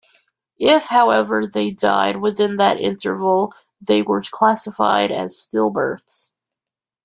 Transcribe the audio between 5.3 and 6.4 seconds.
stillbirths.